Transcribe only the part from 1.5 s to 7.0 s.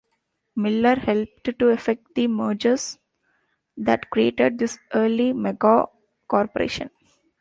to effect the mergers that created this early mega-corporation.